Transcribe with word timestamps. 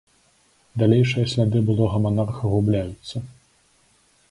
Далейшыя 0.81 1.25
сляды 1.33 1.61
былога 1.67 1.97
манарха 2.07 2.43
губляюцца. 2.55 3.17